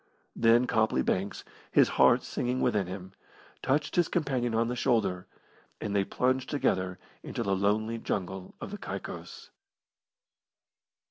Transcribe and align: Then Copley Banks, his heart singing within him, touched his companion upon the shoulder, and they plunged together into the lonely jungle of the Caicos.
Then 0.35 0.65
Copley 0.65 1.03
Banks, 1.03 1.43
his 1.71 1.89
heart 1.89 2.23
singing 2.23 2.59
within 2.59 2.87
him, 2.87 3.11
touched 3.61 3.95
his 3.95 4.07
companion 4.07 4.55
upon 4.55 4.67
the 4.67 4.75
shoulder, 4.75 5.27
and 5.79 5.95
they 5.95 6.03
plunged 6.03 6.49
together 6.49 6.97
into 7.21 7.43
the 7.43 7.55
lonely 7.55 7.99
jungle 7.99 8.55
of 8.59 8.71
the 8.71 8.79
Caicos. 8.79 9.51